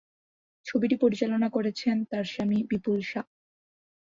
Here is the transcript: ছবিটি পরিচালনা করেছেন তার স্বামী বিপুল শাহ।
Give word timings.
ছবিটি 0.65 0.95
পরিচালনা 1.03 1.47
করেছেন 1.55 1.95
তার 2.11 2.25
স্বামী 2.25 2.59
বিপুল 2.69 2.99
শাহ। 3.01 3.25